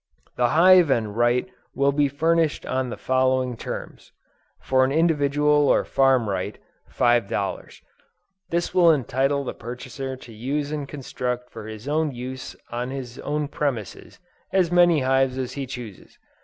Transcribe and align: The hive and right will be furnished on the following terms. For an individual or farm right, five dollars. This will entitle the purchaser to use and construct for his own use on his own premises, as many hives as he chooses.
The 0.35 0.47
hive 0.49 0.89
and 0.89 1.15
right 1.15 1.47
will 1.75 1.91
be 1.91 2.07
furnished 2.07 2.65
on 2.65 2.89
the 2.89 2.97
following 2.97 3.55
terms. 3.55 4.11
For 4.59 4.83
an 4.83 4.91
individual 4.91 5.67
or 5.69 5.85
farm 5.85 6.27
right, 6.27 6.57
five 6.89 7.29
dollars. 7.29 7.83
This 8.49 8.73
will 8.73 8.89
entitle 8.91 9.43
the 9.43 9.53
purchaser 9.53 10.15
to 10.17 10.33
use 10.33 10.71
and 10.71 10.87
construct 10.87 11.51
for 11.51 11.67
his 11.67 11.87
own 11.87 12.09
use 12.11 12.55
on 12.71 12.89
his 12.89 13.19
own 13.19 13.47
premises, 13.47 14.17
as 14.51 14.71
many 14.71 15.01
hives 15.01 15.37
as 15.37 15.51
he 15.53 15.67
chooses. 15.67 16.17